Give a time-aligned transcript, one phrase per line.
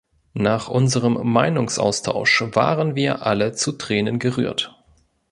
[0.33, 4.83] Nach unserem Meinungsaustausch waren wir alle zu Tränen gerührt.